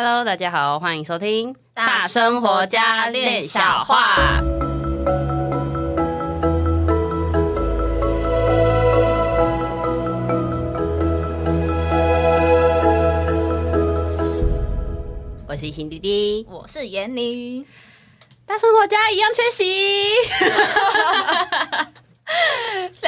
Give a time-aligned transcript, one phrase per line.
[0.00, 4.40] Hello，大家好，欢迎收听大生活家练小话。
[15.48, 17.66] 我是新弟弟，我是闫妮，
[18.46, 19.64] 大生活家一样缺席。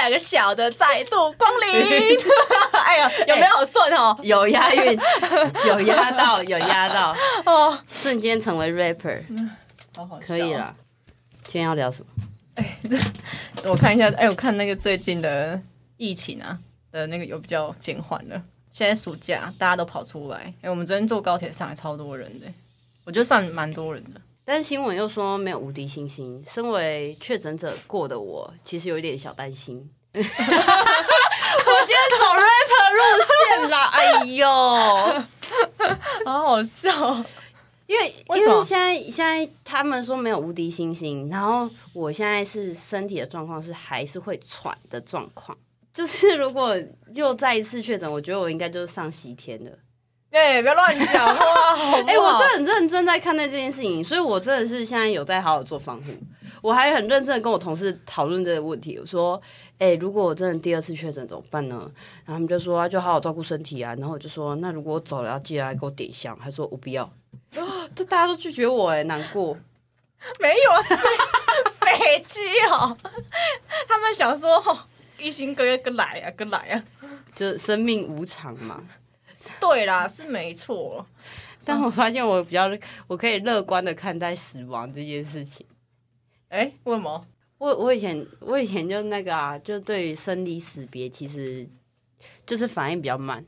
[0.00, 2.18] 两个小的再度光临，
[2.72, 4.18] 哎呀，有没有好顺哦？
[4.22, 4.98] 有押韵，
[5.66, 7.14] 有押到，有押到
[7.44, 7.78] 哦！
[7.90, 9.20] 瞬间成为 rapper，
[9.94, 10.74] 好好，可以了。
[11.44, 12.24] 今天要聊什么？
[12.54, 12.78] 哎，
[13.68, 15.60] 我看一下，哎，我看那个最近的
[15.98, 16.58] 疫情啊
[16.90, 18.42] 的那个有比较减缓了。
[18.70, 22.46] 现在暑假大家都跑出来，哎，我们昨天坐高铁上来超多人的，
[23.04, 24.20] 我觉得算蛮多人的。
[24.52, 29.88] 但新闻又说没有无敌星星，身为确诊者过的我，其实有一点小担心。
[30.12, 30.34] 我今天
[32.18, 33.00] 走 rapper 路
[33.60, 34.48] 线啦，哎呦，
[36.26, 36.90] 好好笑。
[37.86, 45.56] 因为因为现在现在他们说没有无敌星星，然后我现在是身体的状况是还是会喘的状况，
[45.94, 46.76] 就是如果
[47.14, 49.70] 又再一次确诊，我觉得我应该就是上西天了。
[50.30, 51.74] 哎、欸，不要乱讲话！
[52.06, 56.12] 哎、欸，我真的很认真在看待这件事情，所以我真的是现在有在好好做防护。
[56.62, 58.96] 我还很认真的跟我同事讨论这个问题。
[58.98, 59.40] 我说，
[59.78, 61.90] 哎、欸，如果我真的第二次确诊怎么办呢？
[62.26, 63.94] 然后他们就说，就好好照顾身体啊。
[63.98, 66.38] 然后我就说，那如果我走了，要记得来给我点香。
[66.38, 67.10] 还说我不要，
[67.96, 69.56] 这大家都拒绝我，哎，难过。
[70.38, 70.80] 没有啊，
[71.80, 72.96] 北极哦，
[73.88, 74.62] 他们想说，
[75.18, 76.84] 一心哥哥来啊，哥来啊，
[77.34, 78.80] 就生命无常嘛。
[79.60, 81.06] 对啦，是没错。
[81.64, 82.70] 但我发现我比较，
[83.06, 85.66] 我可以乐观的看待死亡这件事情。
[86.48, 87.26] 哎、欸，为什么？
[87.58, 91.68] 我我以前我以前就那个啊，就对于生离死别，其实
[92.46, 93.44] 就是反应比较慢，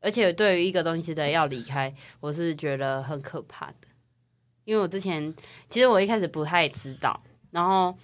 [0.00, 3.88] 而且对于一个东西的要离开，我是觉得很可怕的。
[4.64, 5.34] 因为我之前
[5.68, 7.94] 其实我一开始不太知道，然后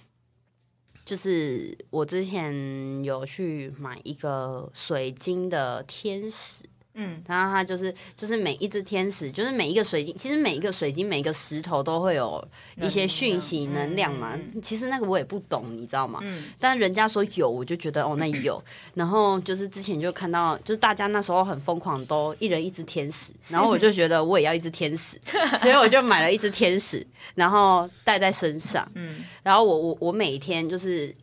[1.06, 6.64] 就是我之前有去买一个水晶的天使。
[6.94, 12.44] 嗯，然后它就是就是每一只天使，就是每一个水晶，其实每一个水晶、每一个石头都会有
[12.76, 14.36] 一些讯息能量嘛。
[14.60, 16.18] 其实那个我也不懂，你知道吗？
[16.22, 16.44] 嗯。
[16.58, 18.62] 但人家说有，我就觉得哦，那有。
[18.94, 23.32] 然后就是之前就看到，就是大家那时候很疯狂，都一人一只天使。
[23.48, 25.16] 然后我就觉得我也要一只天使，
[25.58, 28.86] 所以我就买了一只天使，然后戴在身上。
[28.94, 29.24] 嗯。
[29.44, 31.14] 然后我我我每天就是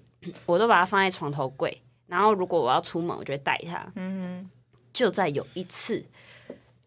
[0.46, 3.86] 我都把它放在床头柜，然后如果我要出门，我就会带它。
[3.96, 4.50] 嗯哼。
[4.98, 6.04] 就在有一次，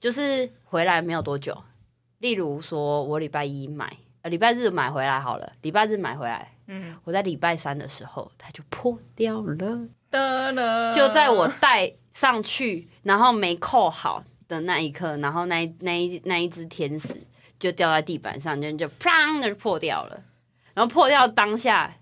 [0.01, 1.57] 就是回来没有多久，
[2.19, 9.55] 例如说我礼拜一买，呃，礼拜日买回来好了，礼拜日买回来，嗯，我在礼拜三的时候它就破掉了，
[10.93, 17.17] 就在我戴上去，然后没扣好的那一刻，然后那那一那一只天使
[17.61, 20.21] 就掉在地板上，就就砰的就破掉了，
[20.75, 21.95] 然后破掉当下，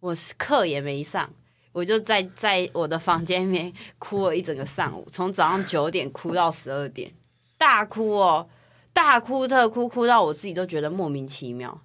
[0.00, 1.30] 我课也没上。
[1.72, 7.10] 我就在在我的房间里面哭了一整个上午，从早上九点哭到十二点，
[7.56, 8.48] 大哭哦，
[8.92, 11.80] 大哭特哭，哭到我自己都觉得莫名其妙。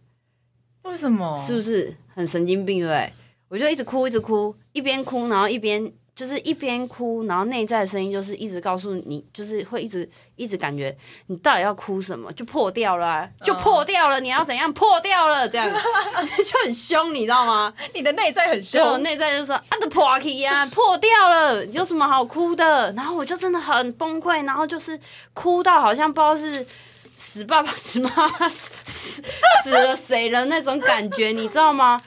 [0.84, 1.38] 为什么？
[1.46, 2.80] 是不是很神经病？
[2.80, 3.14] 对不对？
[3.50, 5.94] 我就一直哭，一直哭，一边哭，然后一边。
[6.16, 10.96] 就是一边哭，然后内在的声音就是一直告诉你，就是会一直一直感觉
[11.28, 17.74] 你到底要哭什么，就破掉了、啊，就破掉了，你要怎样破掉了，这样 就很凶，你知道吗？
[17.94, 22.94] 你的内在很凶，我内在就说啊，这破皮呀，破掉了，有什么好哭的？
[22.94, 24.98] 然后我就真的很崩溃，然后就是
[25.34, 26.66] 哭到好像不知道是
[27.18, 28.72] 死爸爸、死妈妈、死
[29.64, 32.02] 死了谁了那种感觉，你知道吗？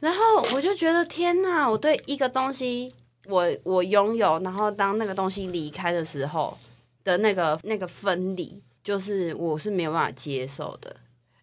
[0.00, 2.94] 然后我就觉得天哪，我对一个东西。
[3.26, 6.56] 我我拥有，然后当那个东西离开的时候
[7.04, 10.94] 的那个那个分离，就是我是没有办法接受的。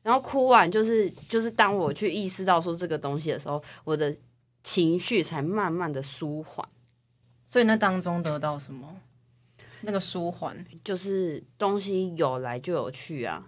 [0.02, 4.16] 然后哭完，就是就是当我去意识到说这个东西的时候，我的
[4.64, 6.68] 情绪才慢慢的舒缓。
[7.46, 8.96] 所以那当中得到什么？
[9.82, 13.48] 那个舒缓就是东西有来就有去啊。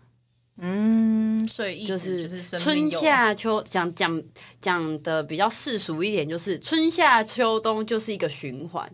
[0.58, 4.22] 嗯，所以就是春夏秋讲讲
[4.60, 8.92] 讲的比较世俗一点，就是春夏秋冬就是一个循环，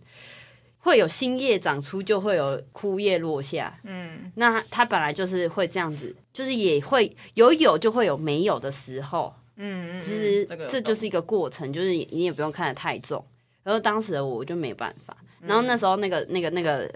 [0.77, 3.77] 会有新叶长出，就会有枯叶落下。
[3.83, 9.33] 嗯，那它本来就是会这样子，就是也会有有就会有没有的时候。
[9.57, 13.25] 嗯嗯，其实这就是一个过程，就是你也不用看得太重。
[13.63, 16.89] 然后当时的我就没办法，然后那时候那个那个那个，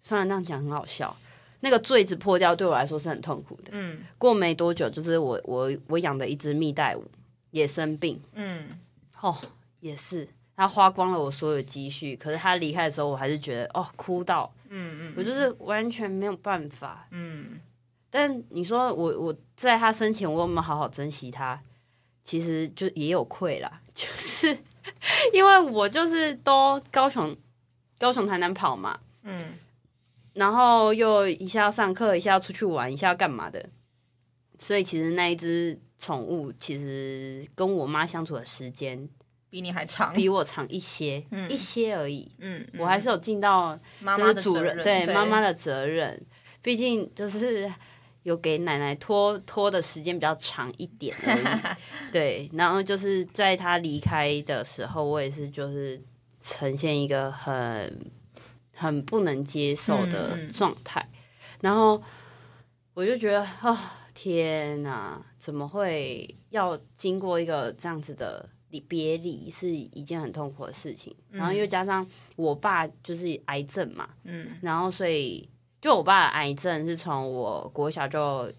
[0.00, 1.14] 虽然那样讲很好笑。
[1.60, 3.70] 那个坠子破掉对我来说是很痛苦的。
[3.72, 7.02] 嗯，过没多久，就是我我我养的一只蜜袋鼯
[7.50, 8.20] 也生病。
[8.34, 8.78] 嗯，
[9.20, 9.36] 哦，
[9.80, 12.14] 也是，它花光了我所有积蓄。
[12.16, 17.06] 可是它离开的时候，我还是觉得哦，哭到嗯嗯，我就是完全没有办法。
[17.10, 17.60] 嗯，
[18.10, 21.60] 但你说我我在它生前，我有没有好好珍惜它？
[22.24, 24.48] 其实就也有愧啦， 就是
[25.32, 27.36] 因为我就是都高雄
[28.00, 29.52] 高雄台南跑嘛，嗯，
[30.36, 33.68] 然后又一下要上课，一下要出去玩，一下要干嘛的，
[34.58, 39.08] 所以其实那一只宠物其实跟我妈相处的时间
[39.48, 41.50] 比你还长，比我长一些，嗯。
[41.50, 42.30] 一些而已。
[42.38, 45.14] 嗯，我还是有尽到妈妈的就是主人责任对。
[45.14, 46.22] 妈妈的责任，
[46.60, 47.72] 毕竟就是
[48.24, 51.76] 有给奶奶拖拖的时间比较长一点而已。
[52.12, 55.98] 对，然后就是在她离开的时候，我也是就是
[56.42, 58.10] 呈现一个很
[58.76, 61.08] 很不能接受的状态，
[61.60, 62.00] 然后
[62.94, 63.78] 我就觉得啊、哦，
[64.14, 68.48] 天哪，怎么会要经过一个这样子的？
[68.70, 75.48] 离别离是一件很痛苦的事情，嗯、然后又加上我爸就是癌症嘛，嗯，然后所以
[75.80, 78.52] 就我爸的癌症是从我国小就，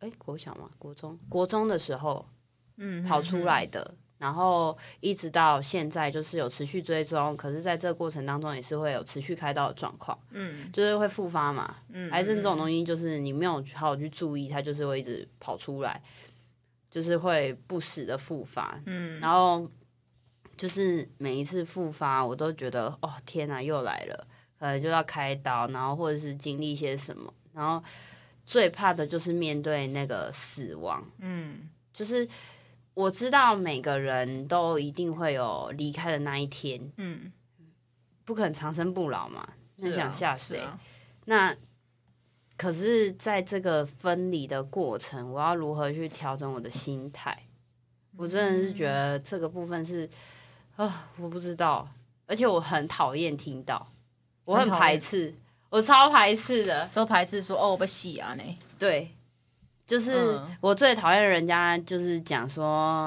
[0.00, 2.28] 哎，国小嘛，国中，国中的时候，
[2.76, 16.02] 嗯，跑出来的，嗯、然后一直到现在就是有持续追踪，可是在这个过程当中也是会有持续开刀的状况，嗯，就是会复发嘛，嗯，癌症这种东西就是你没有好好去注意，它就是会一直跑出来。
[16.90, 19.68] 就是会不时的复发，嗯，然后
[20.56, 24.26] 就是每一次复发，我都觉得哦天哪，又来了，
[24.60, 27.84] 可能就要开刀，然后或者是经历一些什么，然后
[28.46, 32.28] 最怕的就是面对那个死亡，嗯，就是
[32.94, 37.30] 我知道每个人都一定会有离开的那一天，嗯，
[38.24, 39.46] 不可能长生不老嘛，
[39.78, 40.60] 是想吓谁？
[41.26, 41.54] 那。
[42.56, 47.36] 可是，在这个分离的过程，我要如何去调整我的心态？
[48.16, 50.08] 我真的是觉得这个部分是
[50.76, 51.88] 啊，我不知道，
[52.26, 53.90] 而且我很讨厌听到，
[54.44, 55.34] 我很排斥，
[55.68, 58.58] 我超排斥的，说排斥说哦，我被洗啊呢？
[58.78, 59.10] 对。
[59.86, 62.64] 就是我最讨厌人家就是讲说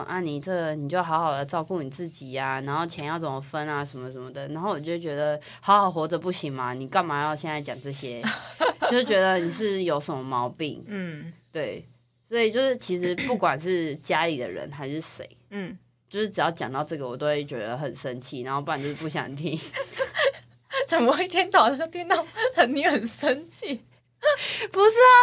[0.07, 6.73] 啊，你这个你就好好的照顾你自己呀，然后钱要怎么分啊，什么什么的，然后我就觉得好好活着不行吗？
[6.75, 8.21] 你干嘛要现在讲这些？
[8.89, 10.83] 就是觉得你是有什么毛病？
[10.87, 11.83] 嗯，对，
[12.29, 15.75] 所以就是其实不管是家里的人还是谁，嗯，
[16.07, 19.59] 就是只要讲到这个，我都会觉得很生气，然后不然就是不想听。
[20.87, 22.23] 怎么会一天到晚都听到
[22.69, 23.81] 你很生气？
[24.71, 25.15] 不是啊，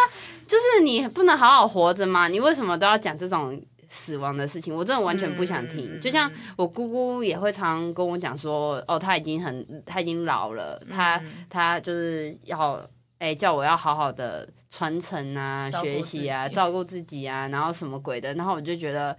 [0.47, 2.27] 就是你不能好好活着吗？
[2.27, 4.73] 你为什么都要讲这种死亡的事情？
[4.73, 5.97] 我真的完全不想听。
[5.97, 12.73] 嗯、就像我姑姑也会常跟我讲说，哦，她已经很，她已经老了，他他就是要，
[13.19, 18.33] 哎、欸，叫我要好好的传承啊，学习啊，照顾自己啊，然后什么鬼的。
[18.33, 19.15] 然后我就觉得，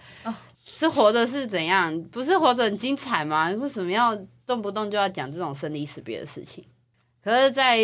[0.76, 2.02] 这活着是怎样？
[2.04, 3.50] 不是活着很精彩吗？
[3.50, 6.64] 为什么要动不动就要讲这种生离死别的事情？
[7.22, 7.78] 可是，在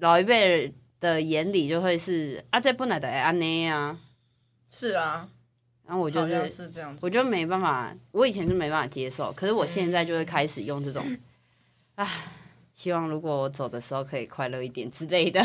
[0.00, 0.72] 老一辈
[1.04, 3.98] 的眼里就会是啊，这不能的安内啊，
[4.70, 5.28] 是啊，
[5.86, 11.04] 然后我就是是这样子，我就没办法，我以前是没办法接受，可是我现在就会开始用这种，
[11.96, 12.08] 啊、嗯，
[12.74, 15.40] 希望如果我走的时候可以快乐一点之类的，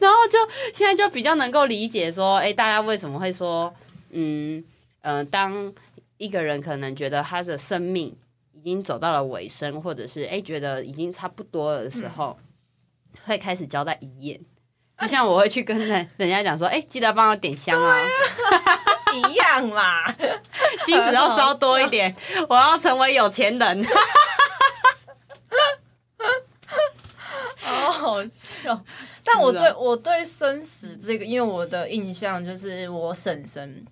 [0.00, 0.38] 然后就
[0.72, 3.74] 现在就比较能够理解说，哎、欸，大家为什么会说，
[4.10, 4.62] 嗯
[5.00, 5.74] 呃，当
[6.18, 8.16] 一个人可能觉得他的生命
[8.52, 12.38] 已经走到了尾声，或者是哎、欸、觉得已经差不多了的时候。
[12.38, 12.44] 嗯
[13.24, 14.40] 会开始交代遗言，
[14.98, 17.98] 就像我会去跟人人家讲说，哎、欸，记得帮我点香啊，
[19.14, 20.14] 一样啦，
[20.84, 22.14] 金子要烧多一点，
[22.48, 23.86] 我要成为有钱人，
[27.56, 28.84] 好好笑。
[29.24, 33.84] 但我对我对生死这个，因为我的印象就是我婶婶，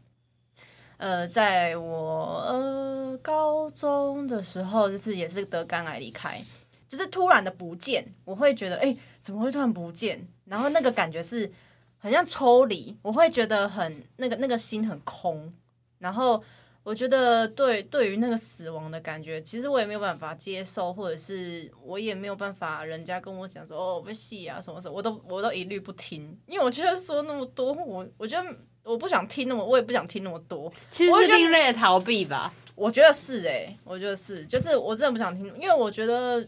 [0.98, 6.44] 呃，在我呃高中的时候，就是也是得肝癌离开。
[6.86, 10.26] 就是突然的不见，我会觉得，哎、欸，怎么会突然不见？
[10.46, 11.50] 然后那个感觉是
[11.96, 15.50] 很像抽离，我会觉得很那个那个心很空。
[15.98, 16.42] 然后
[16.82, 30.70] 我觉得对对于那个死亡的感觉，其实我也没有办法接受，或者是我也没有办法，人家跟我讲说哦，我被戏啊什么什么，我都我都一律不听，因为我觉得说那么多，我我觉得我不想听那么，我也不想听那么多。
[30.90, 32.52] 其实是另类的逃避吧？
[32.74, 36.44] 我觉得是哎、欸，我觉得是，就是我真的不想听，因为我觉得。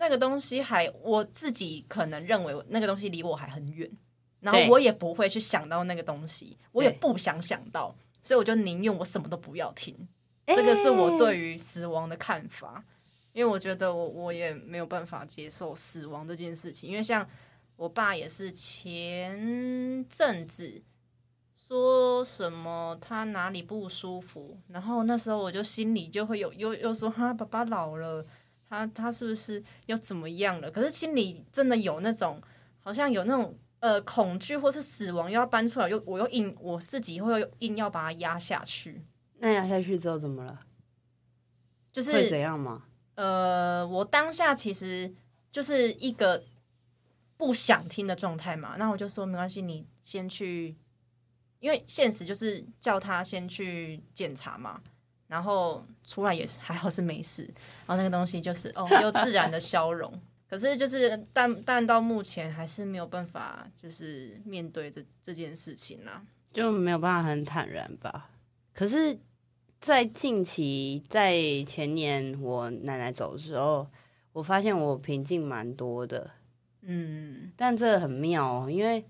[0.00, 3.86] 那个东西还我自己可能认为那个东西离我还很远，
[4.40, 9.94] 然后我也不会去想到那个东西，我也不想想到，所以我就宁愿我什么都不要听。
[10.46, 12.82] 这个是我对于死亡的看法，
[13.34, 17.28] 因为我觉得我我也没有办法接受死亡这件事情，因为像
[17.76, 20.82] 我爸也是前阵子
[21.54, 28.24] 说什么他哪里不舒服，然后那时候我就心里就会有又又说哈爸爸老了。
[28.70, 30.70] 他他是不是又怎么样了？
[30.70, 32.40] 可是心里真的有那种，
[32.78, 39.02] 好像有那种呃恐惧，或是死亡又要搬出来，又我又硬我自己会又硬要把它压下去。
[39.40, 40.60] 那压下去之后怎么了？
[41.90, 42.84] 就是会怎样吗？
[43.16, 45.12] 呃，我当下其实
[45.50, 46.44] 就是一个
[47.36, 50.76] 不想听的状态嘛，那我就说没关系，你先去，
[51.58, 54.80] 因为现实就是叫他先去检查嘛。
[55.30, 57.44] 然后出来也是还好是没事，
[57.86, 60.12] 然后那个东西就是哦又自然的消融，
[60.50, 66.20] 可是就是但但到目前还是没有办法就是面对这这件事情啊，
[66.52, 68.28] 就没有办法很坦然吧。
[68.74, 69.16] 可是，
[69.80, 71.32] 在近期在
[71.64, 73.86] 前年我奶奶走的时候，
[74.32, 76.28] 我发现我平静蛮多的，
[76.80, 79.04] 嗯，但这很妙哦，因为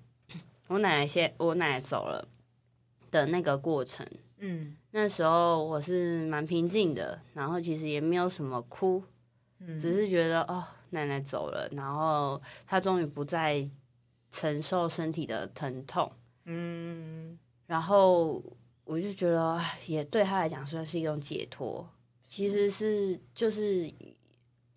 [0.66, 2.28] 我奶奶先我奶奶走了
[3.10, 4.06] 的那个过程。
[4.42, 9.02] 嗯，那时候我是蛮平静的，然后其实也没有什么哭，
[9.58, 13.68] 嗯，只是觉得哦，奶奶走了，然后她终于不再
[14.30, 16.10] 承受身体的疼痛，
[16.46, 18.42] 嗯，然后
[18.84, 21.86] 我就觉得也对她来讲算是一种解脱，
[22.26, 23.92] 其实是就是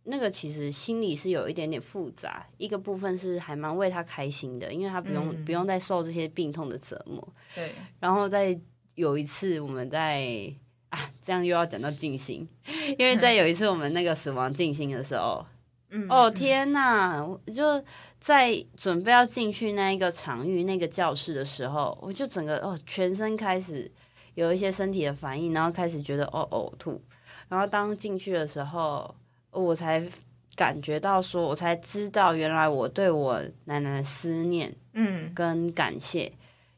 [0.04, 8.60] 那个其实心里是有一点点复杂，一个部分是还蛮为她开心的，因为她不用、嗯、不用再受这些病痛的折磨，对，然后再。
[8.96, 10.54] 有一次我们在
[10.90, 12.48] 啊，这样又要讲到静心，
[12.98, 15.44] 因为在有一次我们那个死亡静心的时候，
[15.90, 17.84] 嗯，哦天呐，我就
[18.20, 23.92] 在准备要进去那一个场域那个教室的时候，我就整个哦全身开始
[24.36, 27.02] 有一些身体的反应，然后开始觉得哦呕吐，
[27.50, 29.16] 然后当进去的时候，
[29.50, 30.08] 我才
[30.56, 36.32] 感觉到说，我才知道原来我对我奶奶的思念，嗯，跟感谢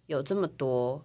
[0.05, 1.03] 有这么多。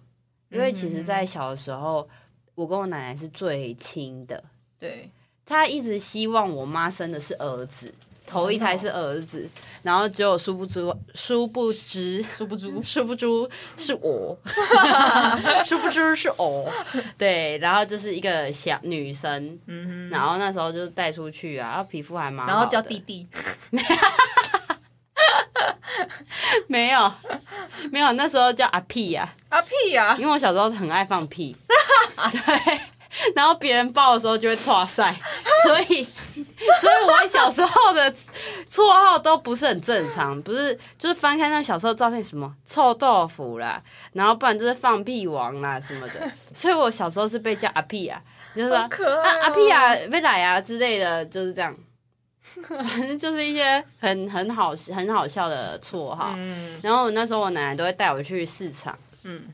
[0.51, 2.09] 因为其实，在小的时候，
[2.55, 4.43] 我跟我奶奶是最亲的。
[4.79, 5.11] 对，
[5.47, 7.93] 她一直希望我妈生的是儿子，
[8.27, 9.49] 头一胎是儿子，
[9.83, 13.27] 然后只有殊不知，殊不知，殊不知，殊不知
[13.77, 14.37] 是我，
[15.65, 16.73] 殊不知是我。
[17.17, 19.59] 对，然后就是一个小女生，
[20.11, 23.27] 然后那时候就带出去啊，然后皮肤还蛮好，然后叫弟弟。
[26.69, 27.13] 没有，
[27.91, 31.57] 没有，那时候叫阿屁呀，阿屁呀，因为我小时候很爱放屁，
[32.31, 32.81] 对，
[33.35, 35.15] 然后别人抱的时候就会剉赛，
[35.65, 36.05] 所以，
[36.81, 38.13] 所以我小时候的
[38.71, 48.21] 绰号都不是很正常，不是，就是翻开那小时候照片，什么臭豆腐啦，然后不然就是放屁王啦什么的，所以我小时候是被叫阿屁呀，
[48.55, 48.89] 就是说啊
[49.43, 51.75] 阿屁呀，未来啊之类的，就是这样。
[52.67, 59.45] 反正就是一些很很好很好笑的绰号，嗯、然后那时候我奶奶都会带我去市场，嗯，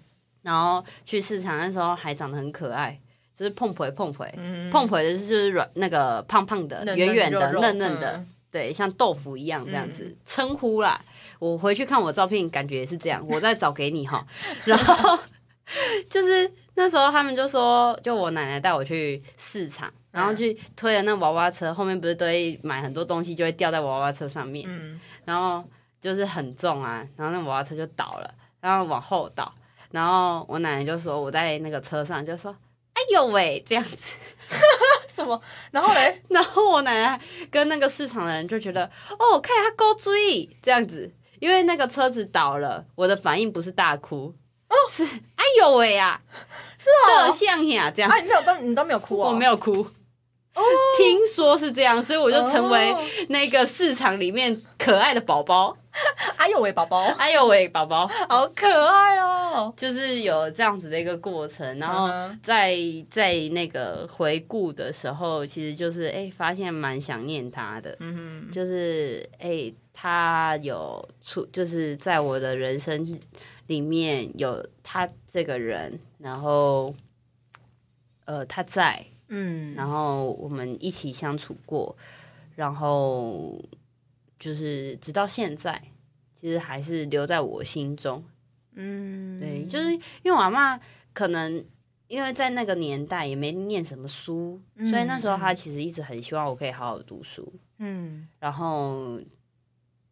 [0.42, 2.98] 然后去市场那时候还长得很可爱，
[3.34, 4.32] 就是碰腿碰腿，
[4.72, 11.00] 碰腿的就是软那个胖胖的圆圆的嫩嫩的，嗯、对，像豆腐一样这样子称、嗯、呼啦。
[11.38, 14.26] 我回去看我照片，感觉也是这样， 我再找给你哈。
[14.64, 15.18] 然后
[16.08, 19.92] 就是那时候他们就说，就我奶奶带我去市场。
[20.16, 24.66] 然后去推了那娃娃车，后面不是都会买很多东西，就会掉在娃娃车上面。
[24.66, 25.62] 嗯、然后
[26.00, 29.52] 就是很重啊，然后那娃娃车就倒了，然后往后倒。
[29.90, 32.50] 然后我奶奶就说我在那个车上就说
[32.94, 34.16] ：“哎呦喂，这样子。
[35.08, 35.38] ”什么？
[35.70, 36.22] 然后嘞？
[36.30, 37.20] 然后我奶奶
[37.50, 44.34] 跟那个市场的人就觉得：“哦，看他够注意这样子。”因为那个车子倒了，我的反应不是大哭，
[44.68, 46.20] 哦，是哎呦喂呀，
[46.78, 48.10] 是啊，像呀这样。
[48.10, 49.28] 啊，你没有都你都没有哭哦？
[49.28, 49.86] 我没有哭。
[50.96, 52.94] 听说是这样，所以我就成为
[53.28, 55.76] 那个市场里面可爱的宝宝。
[56.36, 57.04] 哎呦喂，宝宝！
[57.18, 58.06] 哎呦喂，宝宝！
[58.28, 59.72] 好可爱哦！
[59.74, 62.10] 就是有这样子的一个过程，然后
[62.42, 62.76] 在
[63.08, 67.96] 在那个回顾的时候，其实就是哎、欸，发现蛮想念他的。
[68.00, 73.18] 嗯哼，就是哎、欸，他有出，就是在我的人生
[73.68, 76.94] 里面有他这个人，然后
[78.26, 79.06] 呃，他在。
[79.28, 81.96] 嗯，然后我们一起相处过，
[82.54, 83.60] 然后
[84.38, 85.82] 就是直到现在，
[86.40, 88.22] 其实还是留在我心中。
[88.74, 90.80] 嗯，对，就是因为我阿嬷
[91.12, 91.64] 可能
[92.08, 97.52] 因为在那个年代也没念什么书，嗯，所以那时候她其实一直很希望我可以好好读书。
[97.78, 99.20] 嗯，然后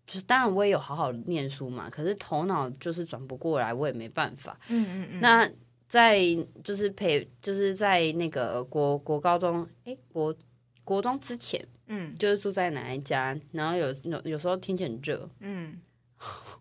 [0.07, 4.59] 就是当然我也有好好念书嘛，可是头脑就是转不过来，我也没办法。
[4.69, 5.51] 嗯嗯嗯，那。
[5.89, 6.19] 在
[6.63, 10.35] 就是陪，就是在那个国国高中，哎、欸，国
[10.83, 15.81] 国中之前，嗯，就是住在奶奶家，然后有有有时候天气很热，嗯，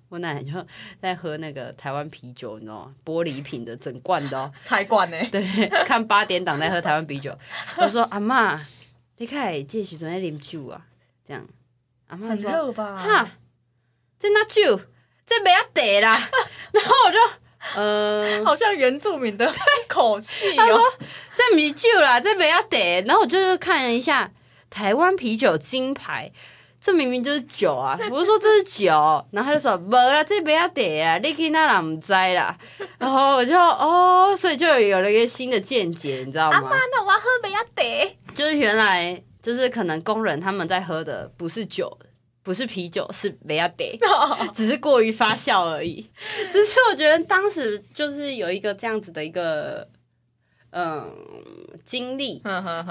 [0.10, 0.65] 我奶奶就
[1.01, 2.96] 在喝那个台湾啤酒，你知道吗？
[3.03, 5.18] 玻璃瓶的整罐的哦， 才罐呢？
[5.32, 5.42] 对，
[5.86, 7.38] 看八点档在喝台湾啤酒，
[7.77, 8.65] 我说阿妈，
[9.18, 10.86] 你看这时阵在啉酒啊，
[11.25, 11.48] 这样。
[12.08, 12.72] 阿妈说：？
[12.74, 13.32] 哈，
[14.20, 14.80] 这那酒，
[15.25, 16.30] 这没要得啦。
[16.72, 17.18] 然后我就，
[17.75, 19.51] 呃，好像原住民的
[19.88, 20.55] 口气、喔。
[20.58, 20.79] 他说：
[21.36, 23.01] 这米酒啦，这没要得。
[23.08, 24.29] 然后我就是看了一下
[24.70, 26.32] 台湾啤酒金牌。
[26.86, 27.98] 这明明就是酒啊！
[28.12, 28.91] 我就说这是酒，
[29.32, 32.53] 然后他就说没啦，这不要得啊，你去那人不知啦。
[32.98, 36.58] 然后我就哦，所以就有了一个新的见解，你知道吗？
[36.58, 38.17] 阿妈，那我要喝不要得。
[38.36, 41.98] 就是原来就是可能工人他们在喝的不是酒，
[42.43, 43.97] 不是啤酒，是不要点，
[44.53, 46.05] 只是过于发酵而已。
[46.51, 49.88] 只是我觉得当时就是有一个这样子的一个
[50.71, 51.12] 嗯
[51.83, 52.41] 经历，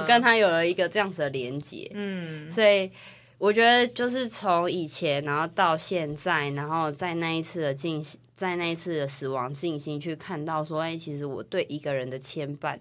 [0.08, 2.90] 跟他有了一个这样子的连接，嗯，所以。
[3.38, 12.78] 我觉得就是从以前，然后到现在，然后在那一次的进行，在那一次的死亡进行去看到说，哎，其实我对一个人的牵绊，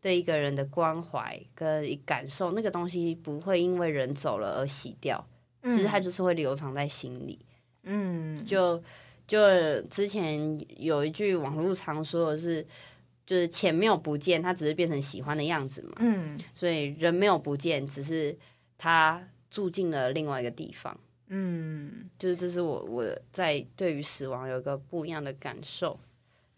[0.00, 5.26] 对一个人的关怀跟感受，那个东西不会因为人走了而洗掉，
[5.72, 7.38] 其实它就是会留藏在心里。
[7.84, 8.82] 嗯，就
[9.26, 9.38] 就
[9.82, 12.66] 之前有一句网络常说的是，
[13.24, 15.92] 就是钱没有不见，它只是变成喜欢的样子嘛。
[15.98, 18.36] 嗯，所以人没有不见，只是
[18.78, 19.22] 他。
[19.48, 20.94] 住进了另外一个地方，
[21.28, 25.98] 嗯，就是这是我我在对于死亡有一个不一样的感受，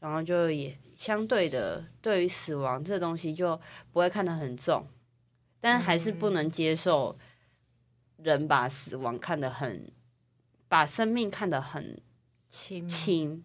[0.00, 3.60] 然后就也相对的对于死亡这东西就
[3.92, 4.84] 不会看得很重，
[5.60, 7.16] 但还是不能接受
[8.22, 9.90] 人把死亡看得很，
[10.68, 12.00] 把生命看得很
[12.48, 13.42] 轻轻，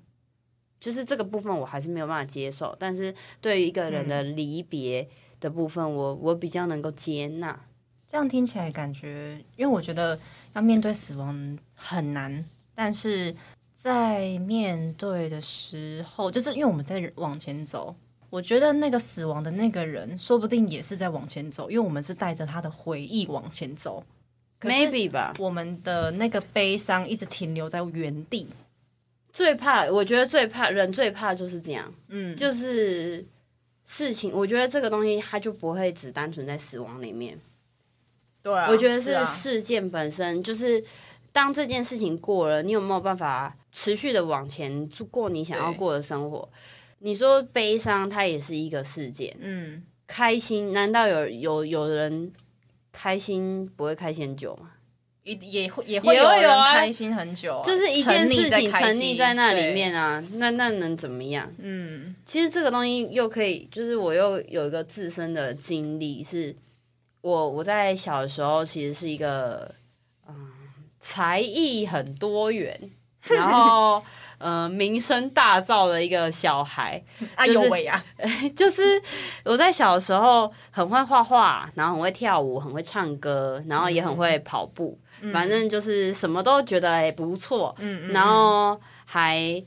[0.79, 5.07] 就是这个部分我还是没有办法接受，但是对于一个人的离别
[5.39, 7.59] 的部分，我我比较能够接纳。
[8.07, 10.19] 这样听起来感觉，因为我觉得
[10.53, 13.35] 要面对死亡很难，但是
[13.75, 17.95] 在面对的时候，就是因为我们在往前走，
[18.29, 24.03] 我觉得那个死亡的那个人，说不定也是在往前走，因为我们是带着他的回忆往前走
[24.69, 25.33] ，maybe 吧。
[25.39, 28.49] 我们的那个悲伤一直停留在原地，
[29.31, 33.25] 最怕，我觉得最怕人最怕就是这样，嗯，就是
[33.85, 37.37] 事情，我觉得这个东西它就不会只单纯在死亡里面。
[38.41, 40.83] 对啊，我觉得是事件本身，就是
[41.31, 46.47] 当这件事情过了，你有没有办法持续的往前过你想要过的生活？
[46.99, 49.35] 你说悲伤，它也是一个事件。
[49.39, 52.31] 嗯，开心，难道有有有人
[52.93, 54.71] 开心不会开心很久吗？
[55.23, 61.51] 也也会也会有人开心很久，就是一件事情沉溺在那里面啊，那那能怎么样？
[61.57, 66.55] 嗯，其实这个东西又可以，就是我又有一个自身的经历是。
[67.21, 69.73] 我我在小的时候其实是一个
[70.27, 70.35] 嗯
[70.99, 72.77] 才艺很多元，
[73.21, 74.03] 然后
[74.43, 77.01] 呃名声大噪的一个小孩。
[77.35, 78.03] 哎呦喂呀！
[78.55, 79.01] 就是
[79.45, 87.73] 我在小时候很会画画，然后很会跳舞，很会唱歌，然后也很会跑步，嗯、反正就是什么都觉得哎不错。
[87.79, 89.63] 嗯，然后还。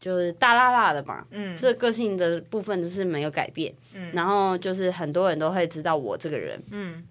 [0.00, 7.02] 就是大辣辣的嘛，嗯，这个个性的部分就是没有改变，嗯，然后就是很多人都会知道我这个人，嗯，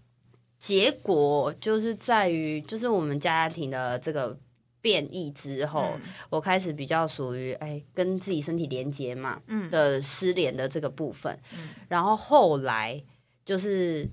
[0.60, 4.38] 结果就是在于就是我们家庭的这个
[4.84, 13.04] 变异之后，嗯、我开始比较属于哎跟自己身体连接嘛，嗯的失联的这个部分，嗯，然后后来
[13.44, 14.08] 就是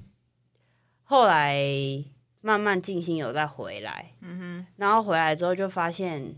[1.02, 1.62] 后来
[2.40, 6.36] 慢慢静心有再回来，嗯哼，然后回来之后就发现。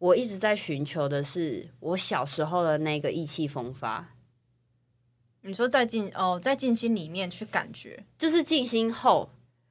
[0.00, 4.14] 我一直在寻求的是我小时候的那个意气风发。
[5.42, 9.28] 你说在静哦，在静心里面去感觉，就是静心后，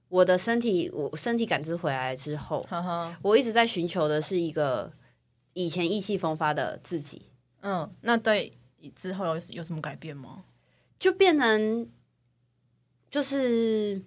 [0.10, 4.92] 我的身体我身体感知回来之后，呵呵，我一直在寻求的是一个
[5.54, 7.22] 以前意气风发的自己。
[7.62, 8.52] 嗯，那对
[8.94, 10.44] 之后有有什么改变吗？
[11.00, 11.88] 就变成
[13.10, 14.02] 就是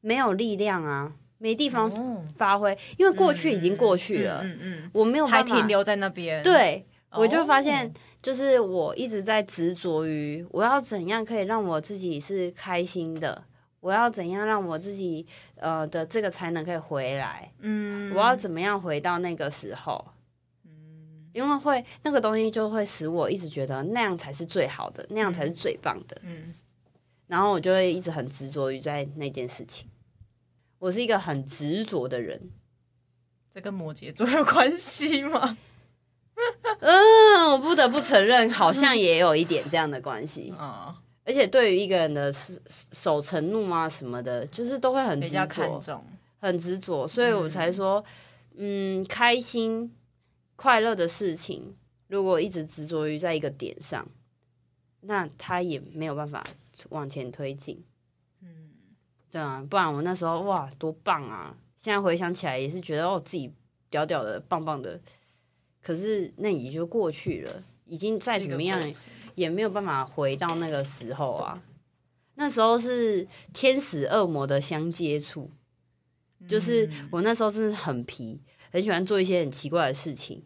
[0.00, 1.12] 没有力量啊。
[1.40, 1.88] 没地方
[2.36, 6.42] 发挥，哦、因为过去已经过去了，嗯嗯嗯嗯、我没有办法还停留在那边。
[6.42, 13.44] 对，哦、我就发现，就是我一直在执着于我要怎样可以让我自己是开心的，
[13.88, 17.50] 我要怎样让我自己呃的这个才能可以回来。
[17.60, 20.04] 嗯，我要怎么样回到那个时候？
[20.66, 26.20] 嗯，因为会那个东西就会使我一直觉得那样才是最好的，那样才是最棒的。
[26.22, 26.52] 嗯，
[27.28, 29.88] 然后我就会一直很执着于在那件事情。
[30.78, 32.50] 我是一个很执着的人，
[33.50, 35.56] 这跟摩羯座有关系吗？
[36.80, 40.52] 嗯，我不得不承认，好像也有一点这样的关系。
[40.60, 40.94] 嗯，
[41.28, 46.02] 而且对于一个人的守承诺啊什么的，就是都会很执着，
[46.40, 48.02] 很执着，所以我才说，
[48.54, 49.94] 嗯，嗯，开心、
[50.56, 54.08] 快乐的事情，如果一直执着于在一个点上，
[55.02, 56.42] 那他也没有办法
[56.88, 57.84] 往前推进。
[58.40, 58.70] 嗯
[59.30, 61.54] 对啊，不然我那时候哇多棒啊！
[61.76, 63.52] 现在回想起来也是觉得哦自己
[63.90, 64.98] 屌屌的、棒棒的。
[65.82, 68.80] 可是那也就过去了，已经再怎么样
[69.34, 71.60] 也没有办法回到那个时候啊。
[72.34, 75.50] 那时候是天使恶魔的相接触，
[76.48, 80.44] 就是我那时候真的很皮，很喜欢做一些很奇怪的事情。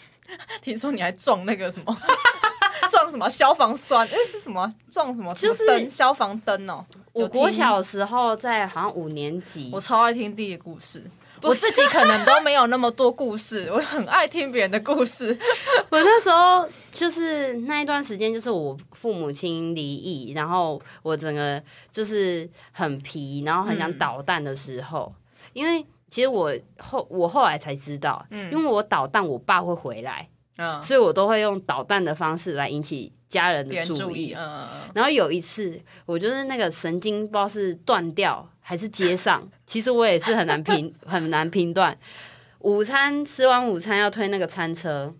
[0.60, 1.96] 听说你还撞那个什么？
[2.90, 4.06] 撞什么消防栓？
[4.08, 4.70] 哎，是什么？
[4.90, 5.32] 撞什么？
[5.34, 6.84] 就是消防灯哦。
[7.12, 11.10] 我国小时候在好像五年级，我超爱听地理故事。
[11.48, 15.36] 我自己可能都没有那么多故事， 我很爱听别人的故事。
[15.90, 25.12] 我那时候就是那一段时间，就是我父母亲离异，然后我整个就是很皮，然后很想捣蛋的时候。
[25.16, 30.28] 嗯、因为其实我后我后来才知道，嗯、因为我捣蛋，我爸会回来。
[30.58, 34.34] 嗯，所以我都会用捣蛋的方式来引起家人的注意。
[34.36, 41.98] 嗯，然后有一次，我就是那个神经不知道是断掉还是街上， 其实我也是很难评 很难评断。
[42.60, 45.12] 午餐吃完午餐要推那个餐车，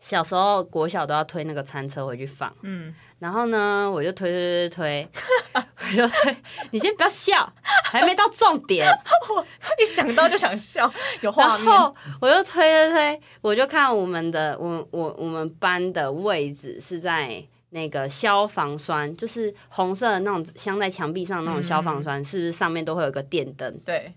[0.00, 2.52] 小时候国小都要推那个餐车回去放。
[2.62, 2.92] 嗯。
[3.20, 5.08] 然后呢，我就推推推
[5.52, 6.36] 推，我就推。
[6.72, 7.52] 你先不要笑，
[7.84, 8.92] 还没到重点。
[9.32, 9.46] 我
[9.80, 11.64] 一想到就想笑，有画面。
[11.64, 17.40] 然后我就推推推，我就看我们的我我我们班的位置是在
[17.72, 23.78] 那个消防栓，就是红色的那种镶在墙壁上的那种消防栓，嗯、是不是上面都会有个电灯？
[23.84, 24.14] 对。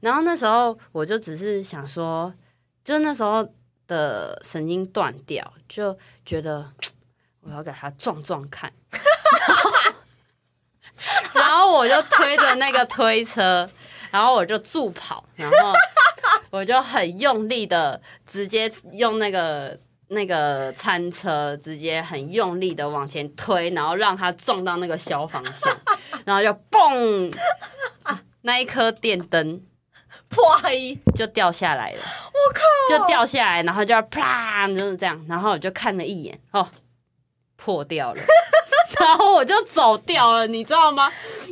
[0.00, 2.34] 然后那时候我就只是想说，
[2.82, 3.48] 就那时候
[3.86, 6.72] 的神经断掉，就觉得。
[7.40, 8.70] 我要给他撞撞看，
[11.32, 13.66] 然后我就推着那个推车，
[14.10, 15.72] 然后我就助跑，然后
[16.50, 25.72] 我就很用力的直接用那个那个餐车，直接很用力的往前推，然后让它撞到那个消防线，
[26.24, 27.32] 然后就嘣，
[28.42, 29.60] 那一颗电灯
[30.28, 36.68] 啪一就掉下来了，我靠，就掉下来，然后就啪，就是这样，然后我就看了一眼，哦。
[37.60, 38.22] 破掉了，
[39.00, 41.10] 然后我就走掉了，你知道吗？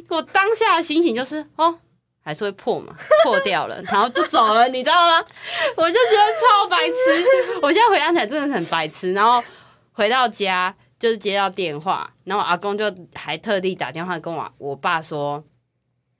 [0.09, 1.81] 我当下的心情就是哦，
[2.27, 5.25] 还是会破嘛， 破掉了，然后就走了，你知道吗？
[5.79, 9.13] 我就觉得超白痴，我现在回想起来真的很白痴。
[9.13, 9.41] 然后
[9.93, 15.45] 回到家就是接到电话，然后阿公就还特地打电话跟我我爸说，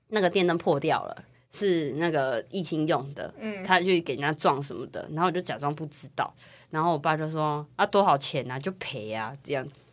[0.07, 6.33] 那个电灯破掉了，是那个疫情用的，嗯，他去给人家撞什么的，然后我就假装不知道。
[6.69, 8.57] 然后我爸就说：“啊，多少钱啊？
[8.57, 9.83] 就赔啊，这样子。”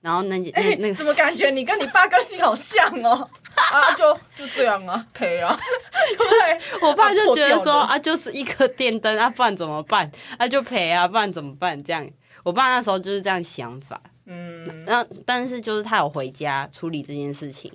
[0.00, 3.28] 然后那那那个、欸、怎么感觉你跟你爸个性好像哦？
[3.72, 5.58] 啊，就就这样啊，赔啊。
[6.18, 10.10] 就是我爸就觉得说：“啊，就是一颗电灯啊，不然怎么办？
[10.38, 12.08] 啊，就赔啊，不然怎么办？”这样，
[12.42, 14.00] 我爸那时候就是这样想法。
[14.26, 17.70] 嗯，那但是就是他有回家处理这件事情，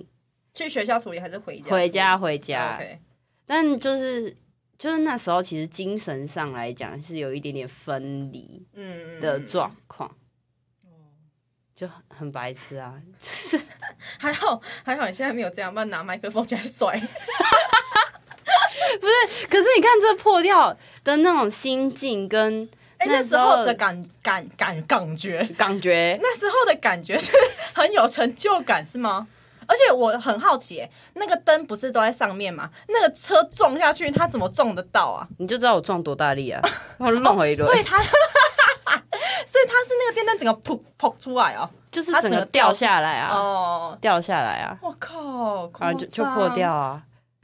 [0.52, 1.70] 去学校处理还是回家？
[1.70, 2.80] 回家回家。
[3.46, 4.36] 但就是。
[4.78, 10.25] 就是那时候，其实精神上来讲是有一点点分离嗯的状况，嗯，
[11.76, 12.94] 就很白痴啊。
[13.20, 13.60] 就是
[14.18, 16.98] 还 好还好，你现在没有这样，不然拿麦克风起来甩。
[19.00, 22.68] 不是，可是你看这破掉的那种心境跟
[23.00, 27.32] 那时候的感感感感觉感觉，那时候的感觉是
[27.74, 29.26] 很有成就感，是吗？
[29.66, 32.70] 而且我很好奇，那个灯不是都在上面吗？
[32.88, 35.26] 那个车撞下去，它怎么撞得到啊？
[35.38, 36.62] 你就知道我撞多大力啊！
[36.98, 38.00] 我弄回一轮，所以它，
[39.46, 43.32] 所以它是那个电灯整个噗噗出来哦，就是整个掉下来啊！
[43.34, 44.78] 哦，掉下来啊！
[44.82, 47.02] 我靠，然后就就破掉啊！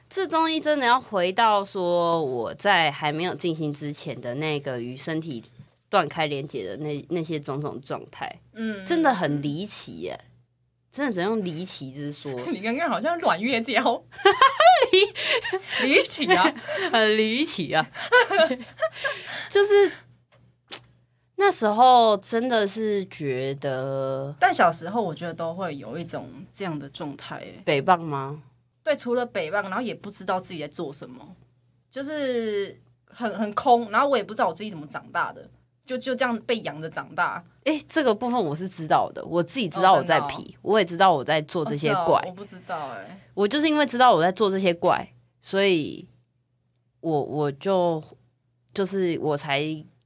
[0.09, 5.43] 这东西真的要回到说我在还没有进行之前的那个与身体
[5.89, 10.19] 断开连接的那那些种种状态，嗯，真的很离奇耶。
[10.91, 12.31] 真的只能用离奇之说。
[12.51, 13.81] 你刚刚好像阮月娇，
[15.81, 16.53] 离离奇啊，
[16.93, 17.83] 很离奇啊。
[19.49, 19.91] 就是
[21.35, 27.43] 那时候真的是觉得，但小时候我觉得都会有一种这样的状态。
[27.65, 28.43] 北棒吗？
[28.83, 31.35] 对，除了北棒，然后也不知道自己在做什么，
[31.89, 33.89] 就是很很空。
[33.89, 35.49] 然后我也不知道我自己怎么长大的，
[35.85, 37.43] 就就这样被养着长大。
[37.65, 42.21] 哎、欸，这个部分我是知道的，我自己知道我在皮，哦哦、我也知道我在做这些怪。
[42.27, 46.05] 我不知道哎、欸，我就是因为知道我在做这些怪，所以
[46.99, 48.03] 我我就
[48.73, 49.61] 就是我才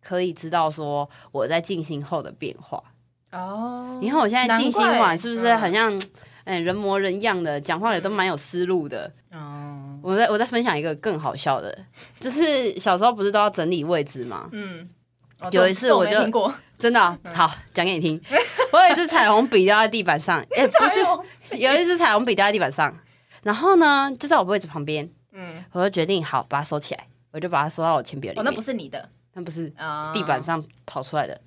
[0.07, 2.81] 可以知道说我在静心后的变化。
[3.31, 5.93] 哦，你看我现在静心完是不是很像
[6.45, 9.11] 哎、嗯、人模人样的，讲话也都蛮有思路的。
[9.33, 11.77] 哦，我再我再分享一个更好笑的，
[12.19, 14.47] 就是小时候不是都要整理位置吗？
[14.53, 14.89] 嗯。
[15.39, 16.15] 哦、有一次我就
[16.79, 18.19] 真的、哦、好讲给你听，
[18.71, 22.91] 我有一支彩虹笔掉在地板上， 哎、欸，不是，有一支彩虹笔掉在地板上，
[23.43, 28.41] 然后呢，就在我位置旁边，嗯，我就决定好把它收起来，我就把它收到我铅笔里面。
[28.41, 31.39] 哦，那不是你的，那不是啊，地板上跑出来的。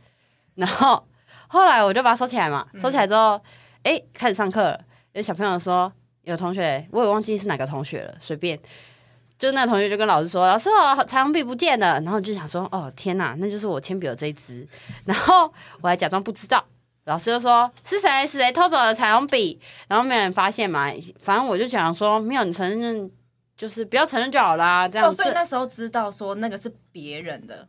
[0.55, 1.05] 然后
[1.49, 3.33] 后来我就把它收起来嘛，收起来之后，
[3.83, 4.81] 哎、嗯，开始上课了。
[5.13, 8.57] 有小朋友说，有同学，我也忘记是哪个同学了，随便。
[9.37, 14.69] 就那个同学就跟老师说：“老师，我彩虹笔不见了。”然后就想说：“哦，天哪，那就是我铅笔的这一支。
[15.07, 16.65] ”然后我还假装不知道。
[17.07, 18.27] 老师就说：“是谁？
[18.27, 20.89] 是谁偷走了彩虹笔？”然后没有人发现嘛。
[21.21, 23.11] 反正我就想说：“没有，你承认，
[23.57, 27.67] 就是不要承认就好啦。”这样所以那时候知道说那个是别人的，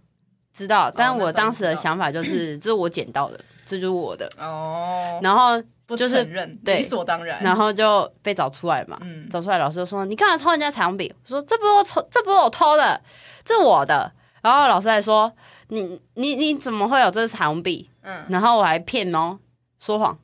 [0.61, 0.91] 知道。
[0.95, 4.29] 但我当时的想法就是， 这是我捡到的，这就是我的。
[4.37, 5.19] 哦。
[5.21, 5.61] 然后。
[5.97, 6.23] 就是
[6.63, 8.97] 理所当然，然后就被找出来嘛。
[9.01, 13.01] 嗯，找出来，老师就说：“你干嘛偷人家彩虹笔？”我说：“这不是我偷，这不是我偷的，
[13.43, 14.09] 这是我的。”
[14.41, 15.29] 然后老师还说
[15.67, 19.37] ：“你你你怎么会有这个彩虹笔？”嗯，然后我还骗哦，
[19.81, 20.17] 说谎。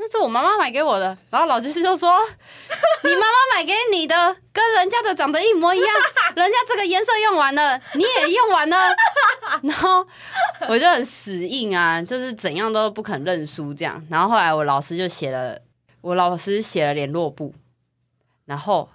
[0.00, 2.08] 那是我妈妈买给我的，然后老师就说
[3.02, 5.88] ：“你妈妈买给你的，跟人家的长得一模一样，
[6.36, 8.94] 人家这个颜色用完了，你也用完了。”
[9.64, 10.06] 然后
[10.68, 14.00] 我就很死硬啊，就是怎样都不肯认输这样。
[14.08, 15.60] 然后后来我老师就写了，
[16.00, 17.52] 我老师写了联络簿，
[18.44, 18.88] 然后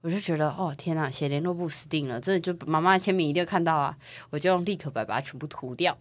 [0.00, 3.94] 我就觉得哦天哪，写联络簿死定了，这就妈妈的签名一定要看到啊！
[4.30, 5.98] 我就用立可白把它全部涂掉。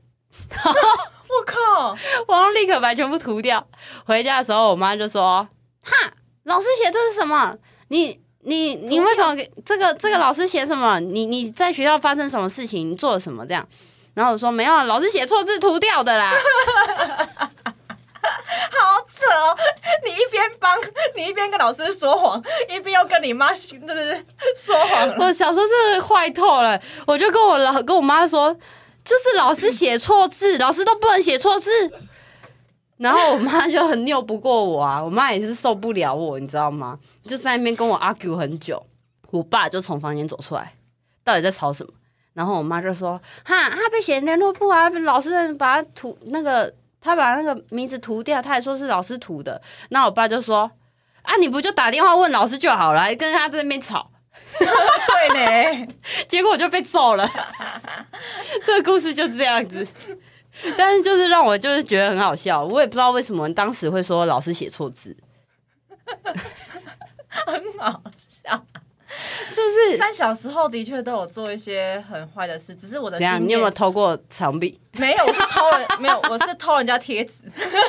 [1.27, 1.97] 我靠！
[2.27, 3.65] 我要立刻把全部涂掉。
[4.05, 5.47] 回家的时候，我妈就说
[5.83, 6.11] ：“哈，
[6.43, 7.55] 老师写这是什么？
[7.89, 10.99] 你你你为什么给这个这个老师写什么？
[10.99, 12.91] 你你在学校发生什么事情？
[12.91, 13.45] 你做了什么？
[13.45, 13.67] 这样？”
[14.13, 16.31] 然后我说：“没有，老师写错字涂掉的啦。
[18.25, 19.57] ”好扯哦！
[20.03, 20.75] 你一边帮
[21.15, 23.57] 你一边跟老师说谎，一边又跟你妈就
[23.93, 25.15] 是说谎。
[25.19, 28.55] 我小时候真的坏透了，我就跟我老跟我妈说。
[29.05, 31.69] 就是老师写错字，老师都不能写错字，
[32.97, 36.99] 然后我妈就很拗不过我啊，我妈也是受不了我，你知道吗？
[37.23, 38.83] 就在那边跟我 argue 很久，
[39.29, 40.73] 我爸就从房间走出来，
[41.23, 41.93] 到底在吵什么？
[42.33, 50.69] 然后我妈就说：“哈，他被写联络簿啊，老师把他涂那个，他把那个名字涂掉，他还说是老师涂的。”那我爸就说
[51.23, 54.09] ：“啊，你不就打电话问老师就好了，还跟他在那边吵。”
[54.57, 55.87] 对呢，
[56.27, 57.29] 结果我就被揍了。
[58.63, 59.85] 这个故事就是这样子，
[60.77, 62.63] 但是就是让我就是觉得很好笑。
[62.63, 65.15] 我也不知道为什么当时会说老师写错字，
[67.27, 68.01] 很好
[68.43, 68.65] 笑，
[69.47, 69.97] 是不是？
[69.99, 73.17] 但小时候的确都有做一些很坏的事，只是我的。
[73.17, 73.45] 怎样？
[73.45, 74.79] 你有没有偷过彩虹笔？
[74.93, 77.33] 没有，我是偷了，没有，我是偷人家贴纸。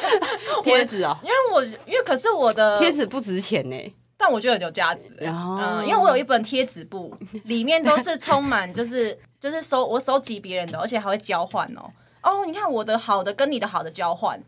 [0.65, 1.19] 贴纸啊？
[1.23, 3.95] 因为我因为可是我的贴纸不值钱呢。
[4.19, 11.91] 但我觉得很有价值，嗯，因为我有一本贴纸簿，里面都是充满，就是就是收我收集别人的，而且还会交换哦。
[12.23, 14.43] 哦，你看我的好的跟你的好的交换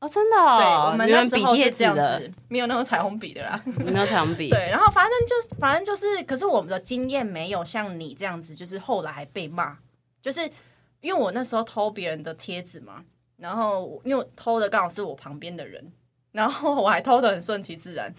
[0.00, 4.48] 哦，真的，哦，对，我们那时候是这样子，没有那种彩虹笔的啦， 没有彩虹笔。
[4.48, 9.76] 对，然后反正就反正就是，可是我们的经验没有像你这样子，就是后来还被骂，
[10.22, 10.50] 就是
[11.02, 13.04] 因为我那时候偷别人的贴纸嘛，
[13.36, 15.92] 然后因为我偷的刚好是我旁边的人，
[16.32, 18.12] 然后我还偷的很顺其自然。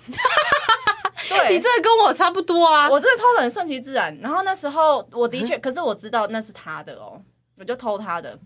[1.38, 2.90] 对，你这个跟我差不多啊！
[2.90, 4.16] 我这个偷的很顺其自然。
[4.22, 7.22] 然后那时候我的确，嗯、可是我知道那是他的哦，
[7.58, 8.38] 我就偷他的。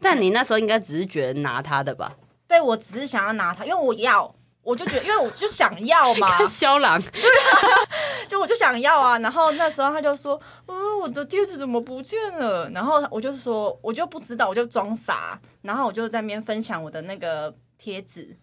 [0.00, 2.16] 但你那时候应该只是觉得拿他的吧？
[2.48, 6.38] 对，我只是想要拿他，因为我要，我就觉得，因为我就想要嘛。
[6.48, 9.18] 肖郎，对啊，就我就想要啊。
[9.18, 18.36] 然后那时候他就说：“嗯，我的贴纸怎么不见了？”然后我就说：“我就不知道，我就装傻。”然后我就在那边分享我的那个贴纸，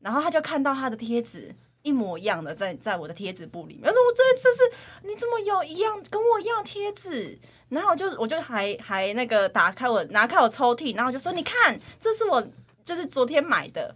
[0.00, 1.54] 然后他就看到他的贴纸。
[1.86, 7.38] 一模一样的在在我的贴纸簿里面，他说我这一次是你怎么有一样跟我一样贴纸？
[7.68, 12.44] 然后我就我就还还那个打开我拿开我抽屉，然后就说你看，这是我
[12.84, 13.94] 就是昨天买的，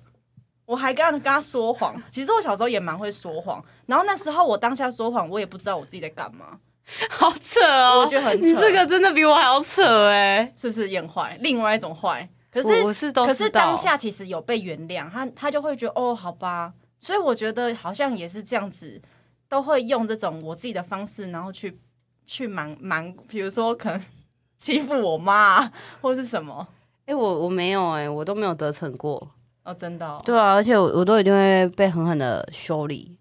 [0.66, 2.00] 我还跟他跟他说谎。
[2.12, 6.58] 其实我小时候也蛮会说谎，然后那时候我当下说谎，我也不知道我自己在干嘛，
[7.10, 11.36] 好扯哦，我觉得很扯，你这个真的比我还要扯哎， 是不是演坏？
[11.40, 16.72] 另外一种坏，可是我是都可是当下其实有被原谅，他他就会觉得哦，好吧。
[17.00, 19.00] 所以我觉得好像也是这样子，
[19.48, 21.80] 都会用这种我自己的方式，然后去
[22.26, 24.00] 去瞒瞒，比如说可能
[24.58, 26.68] 欺负我妈或是什么。
[27.06, 29.28] 哎、欸，我我没有哎、欸，我都没有得逞过
[29.64, 30.22] 哦，真的、哦。
[30.24, 33.18] 对啊，而且我我都一定会被狠狠的修理。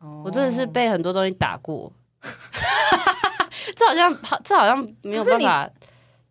[0.00, 1.92] 哦，我真的是被很多东西打过。
[3.76, 5.70] 这好像这好像没有办法。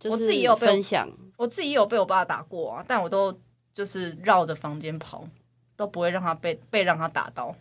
[0.06, 3.34] 我自己有分享，我自己也有被我爸打过啊，但我都
[3.74, 5.28] 就是绕着房间跑。
[5.78, 7.56] 都不会让他被被让他打到，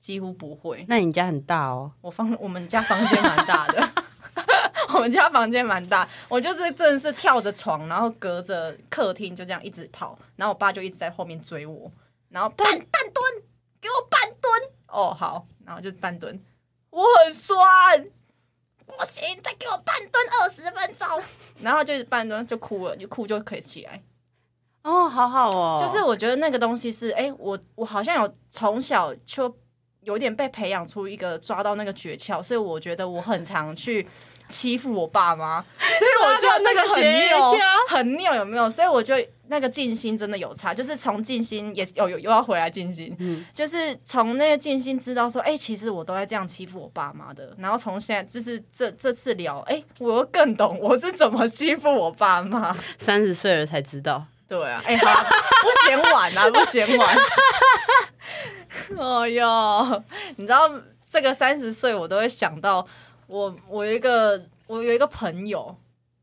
[0.00, 0.84] 几乎不会。
[0.88, 1.92] 那你家很大哦？
[2.00, 3.88] 我房我们家房间蛮大的，
[4.94, 6.08] 我们家房间蛮大。
[6.28, 11.88] 我就是真的是跳着床，然后隔着客厅就这样一直跑，然后我爸就一直在后面追我，
[12.30, 13.42] 然后半半蹲，
[13.80, 14.70] 给我半蹲。
[14.88, 16.40] 哦好，然后就半蹲，
[16.88, 17.60] 我很酸，
[18.86, 21.06] 不行，再给我半蹲二十分钟，
[21.60, 24.02] 然后就是半蹲就哭了，就哭就可以起来。
[24.82, 29.54] 哦，好好哦，就是我觉得那个东西是，哎、欸，我我好像有从小就
[30.02, 34.06] 有点被培养出一个抓到那个诀窍，所以我觉得我很常去。
[34.48, 37.54] 欺负我爸妈， 所以我就那个很拗，
[37.86, 38.70] 很拗有没有？
[38.70, 39.14] 所以我就
[39.48, 47.54] 那个静心真的有差，就是从静心也有有又要回来静心，嗯，就是从那个静心知道说，哎、欸，其实我都在这样欺负我爸妈的。
[47.58, 52.74] 然后从现在就是这这次聊，哎、欸，我又更懂我是怎么欺负我爸妈。
[52.98, 55.24] 三十岁了才知道，对啊，哎、欸，好，
[55.60, 57.16] 不嫌晚啊， 不嫌晚。
[58.98, 60.02] 哎呦，
[60.36, 60.70] 你知道
[61.10, 62.86] 这个三十岁，我都会想到。
[63.26, 65.76] 我我有一个我有一个朋友，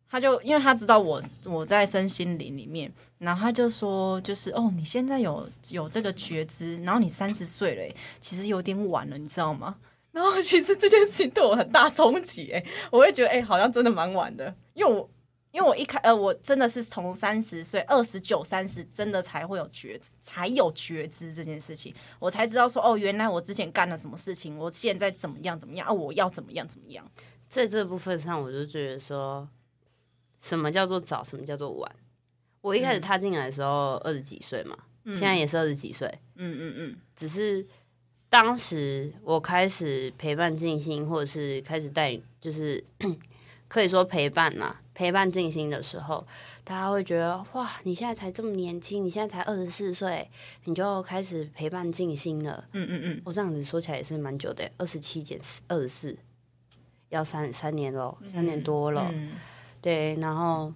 [0.09, 9.75] 他就因为他知道我我在身心灵里面，然后他就说，就是哦，你现在有有这个觉知，然后你三十岁了，其实有点晚了，你知道吗？
[10.11, 15.07] 然后其实这件事情对我很大冲击，哎，我会觉得哎，好像真的蛮晚的，因为我。
[15.55, 27.09] 因为我一开呃，我真的是从三十岁、二十九、三十，真的才会有觉知，才有觉知这件事情，我才知道说哦，原来我之前干了什么事情，我现在怎么样怎么样啊，我要怎么样怎么样。
[27.47, 29.47] 在这部分上，我就觉得说，
[30.41, 31.89] 什么叫做早，什么叫做晚？
[32.59, 37.65] 我一开始踏进来的时候二十几岁嘛，嗯、现在也是二十几岁，嗯嗯嗯，只是
[38.27, 42.83] 当时我开始陪伴静心，或者是开始带，就是
[43.69, 44.75] 可以说陪伴呐。
[44.95, 46.25] 陪伴静心的时候，
[46.63, 50.27] 大家会觉得哇，你现在才这么年轻，你现在才二十四岁，
[50.63, 52.63] 你就开始陪伴静心了。
[52.71, 56.17] 嗯嗯嗯，我这样子说起来也是蛮久的，二十七减二十四，
[57.09, 59.07] 要三三年喽，三年多了。
[59.11, 59.31] 嗯嗯、
[59.81, 60.71] 对，然后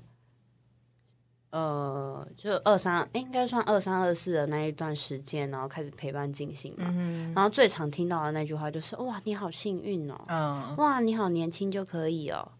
[1.51, 6.85] 呃，就二三，应该算二三二四的那一段时间，然后开始陪伴静心嘛。
[6.89, 12.51] 嗯、然后最常听到的那句话就是哇，你好幸运哦，嗯、哇，你好年轻就可以哦。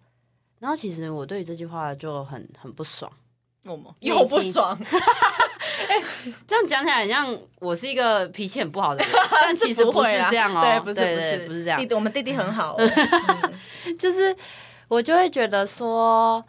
[0.59, 3.11] 然后其实我对这句话就很很不爽，
[3.63, 3.95] 我吗？
[3.99, 4.77] 又不爽？
[5.87, 6.03] 哎，
[6.45, 11.79] 这样讲起来好像我是一个脾气很不好的人， 但其实不是这样哦，对，不是对对对不是这样。
[11.79, 14.35] 弟弟，我们弟弟很好，嗯、 就是
[14.89, 16.43] 我就会觉得说，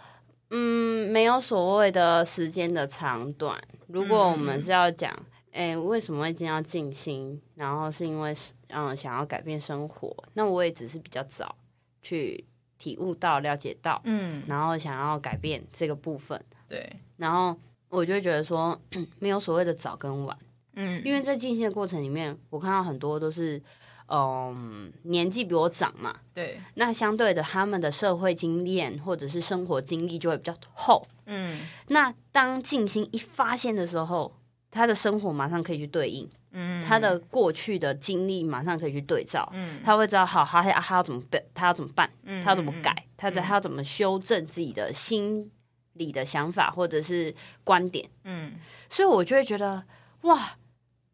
[0.50, 3.56] 嗯，没有所谓的时间的长短。
[3.86, 5.10] 如果我们是要讲，
[5.52, 7.40] 哎、嗯，为什么会今天要静心？
[7.54, 8.34] 然后是因为
[8.68, 11.54] 嗯想要改变生活，那我也只是比较早
[12.02, 12.44] 去。
[12.80, 17.54] 体悟到、了解到，嗯，然后想要改变这个部分，对，然后
[17.90, 18.80] 我就觉得说，
[19.20, 20.34] 没有所谓的早跟晚，
[20.76, 23.62] 嗯，因为在静心的过程里面，我看到很多都是，
[24.08, 34.34] 嗯，年纪比我长嘛，对，那相对的，他们的社会经验或者是生活经历就会比较厚，嗯，那当静心一发现的时候，
[34.70, 36.26] 他的生活马上可以去对应。
[36.52, 45.50] 嗯，他的过去的经历马上可以去对照，嗯，他会知道好，他他他要怎么办，他要怎么办，嗯，他要怎么改，他在他要怎么修正自己的心
[45.92, 48.54] 理的想法或者是观点，嗯，
[48.88, 49.84] 所以我就会觉得
[50.22, 50.56] 哇，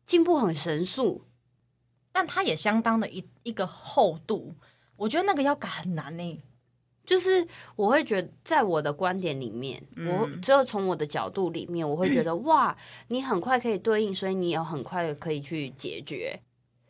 [0.07, 1.25] 进步很神速，
[2.13, 4.55] 但他也相当的一一个厚度，
[4.97, 6.43] 我觉得那个要改很难呢。
[7.07, 12.77] 就是我会觉得，在我的观点里面，嗯、我只有从我的角度里面，我会觉得、嗯、 哇，
[13.09, 16.41] 你很快可以对应，所以你有很快可以去解决，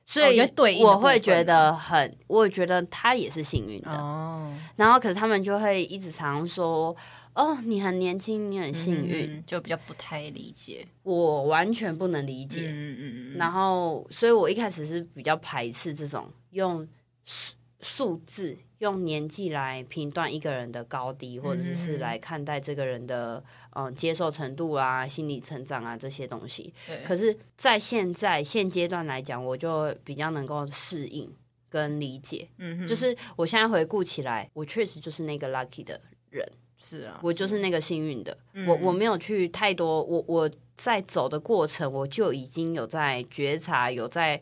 [0.06, 0.40] 所以
[0.82, 3.90] 我会觉得很，我会觉得他也是幸运的。
[3.90, 6.96] 哦，然后可是他们就会一直常说，
[7.34, 12.62] 哦，你很年轻，你很幸运，嗯、就比较不太理解，我完全不能理解。
[12.62, 16.88] 嗯嗯嗯，然后，所以我一开始是比较排斥这种用
[17.26, 18.56] 数数字。
[18.78, 26.74] 用年纪来评断一个人的高低，或者是来看待这个人的嗯、呃、接受程度啊、心理成长啊这些东西。
[26.86, 31.32] 对可是，在现在现阶段来讲，我就比较能够适应
[31.70, 32.48] 跟理解。
[32.58, 36.46] 嗯，就是我现在回顾起来，我确实就是那个 lucky 的人。
[36.78, 38.36] 是啊，我就是那个幸运的。
[38.52, 44.38] 嗯、我我没有去太多，我我在走的过程，我就已经有在觉察，有在。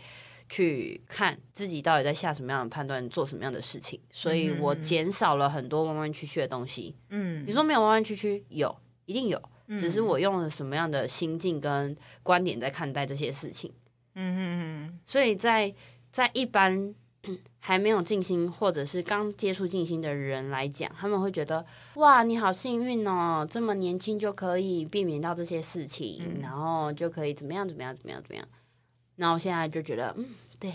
[0.49, 6.95] 去看自己到底在下什么样的判断，做什么样的事情，所以我减少了很多弯弯曲曲的东西。
[7.11, 8.75] 嗯，你说没有弯弯曲曲，有，
[9.07, 13.73] 一定有，嗯、只是我用了什么样的心境跟观点在看待这些事情。
[14.15, 15.75] 嗯嗯嗯，所以在
[16.13, 16.95] 在一般
[17.59, 21.65] 还没有静心或者是刚接触静心的人来讲，他们会觉得
[21.95, 28.47] 哇，你好幸运哦，这么年轻就可以避免到这些事情，嗯、然后就可以怎么样怎么样怎么样怎么样。
[29.17, 30.27] 然后现在就觉得，嗯，
[30.59, 30.71] 对，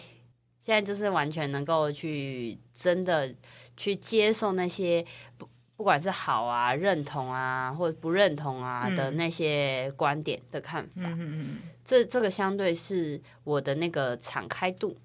[0.62, 3.34] 现在就是完全能够去真的
[3.76, 5.06] 去接受那些
[5.38, 11.02] 不不管是好啊、认同啊或者不认同啊的那些观点的看法。
[11.04, 11.58] 嗯嗯嗯。
[11.84, 14.96] 这这个相对是我的那个敞开度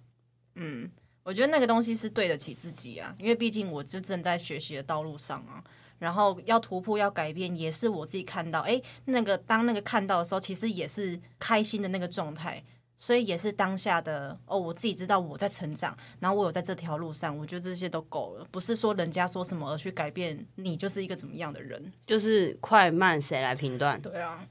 [0.55, 0.91] 嗯，
[1.23, 5.63] 我觉得那个东西是对得起自己啊，因为毕竟我就正在学习的道路上啊。
[6.01, 12.63] 然后要突破，要改变，也是我自己看到，哎，那个当那个看到的时候，其实也是开心的那个状态，
[12.97, 24.01] 所以也是当下的哦，我自己知道我在成长，然后我有在这条路上，我觉得这些都够了，不是说人家说什么而去改变你就是一个怎么样的人，就是快慢谁来评断？
[24.01, 24.47] 对啊，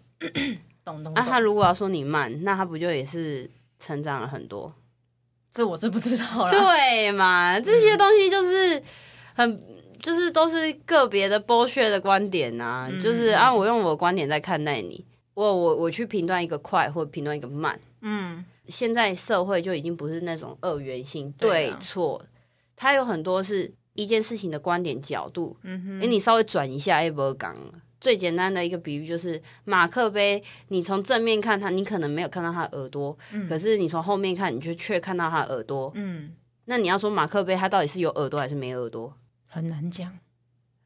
[0.83, 1.13] 懂懂。
[1.13, 4.73] 那、啊、他如果要说你慢，那他不就也是成长了很多？
[5.51, 6.51] 这我是不知道了。
[6.55, 8.81] 对嘛，这些东西就是
[9.33, 9.51] 很。
[9.51, 9.63] 嗯
[10.03, 22.23] 就是都是个别的剥削的观点啊，嗯、就是啊，我用我的观点在看待你，我我我去评断一个快或评断一个慢，嗯，现在社会就已经不是那种二元性对错，
[22.75, 27.53] 它有很多是一件事情的观点角度，嗯哼，哎，你稍微转一下，哎，不讲。
[27.53, 27.81] 了。
[27.99, 36.35] 最简单的一个比喻就是马克杯，你从正面看它，你可能没有看到它的耳朵，嗯、可是你从后面看，你就却看到它的耳朵，嗯，
[36.65, 39.13] 那你要说马克杯它到底是有耳朵还是没耳朵？
[39.47, 40.11] 很难讲，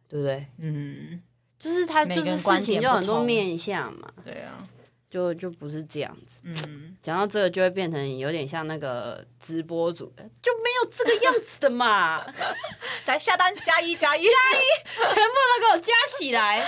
[0.07, 0.45] 对不对？
[0.59, 1.19] 嗯，
[1.57, 4.67] 就是它就是事情就很多面相嘛，对啊，
[5.09, 6.41] 就就不是这样子。
[6.43, 12.25] 嗯，讲到这个就会变成有点像那个直播主，就没有这个样子的嘛。
[13.05, 16.61] 来下单加一加一加一，全部都给我加起来，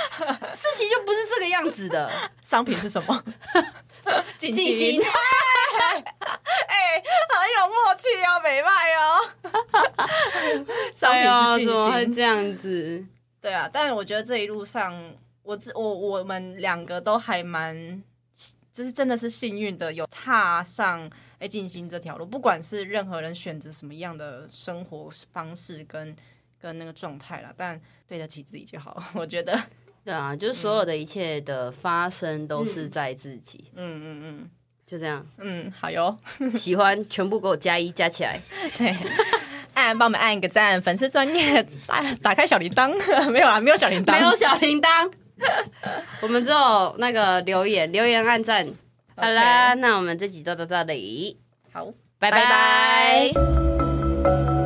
[0.54, 2.10] 事情就不是这个样子的。
[2.42, 3.24] 商品是什么？
[4.38, 5.02] 进行。
[5.80, 9.30] 哎，很有默契哦，美卖哦。
[11.02, 13.06] 哎呀，怎么会这样子？
[13.42, 15.14] 对啊，但是我觉得这一路上，
[15.44, 18.02] 我我我们两个都还蛮，
[18.80, 22.26] 就是真的是幸运的，有踏上哎静心这条路。
[22.26, 26.16] 不管是任何人选择什么样的生活方式跟
[26.58, 27.78] 跟那个状态啦，但
[28.08, 29.04] 对得起自己就好。
[29.14, 29.62] 我觉得，
[30.06, 33.66] 对啊，就是所有的一切的发生都是在自己。
[33.76, 34.04] 嗯嗯嗯。
[34.04, 34.50] 嗯嗯
[34.88, 36.18] 就这样，嗯，好哟，
[36.58, 38.42] 喜欢全部给我加一加起来，
[38.76, 38.96] 对，
[39.76, 42.90] 按帮我们按一个赞，粉丝专业打打开小铃铛，
[43.30, 45.12] 没有啊，没有小铃铛，没有小铃铛，
[46.22, 48.68] 我们只有那个留言，留言按赞.
[49.16, 51.38] 好啦，那我们这集就到这里，
[51.74, 51.86] 好，
[52.20, 54.59] 拜拜拜。